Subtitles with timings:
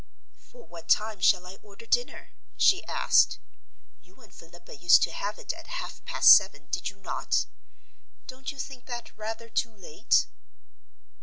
[0.51, 3.37] "For what time shall I order dinner?" she asked.
[4.01, 7.45] "You and Philippa used to have it at half past seven, did you not?
[8.25, 10.25] Don't you think that rather too late?"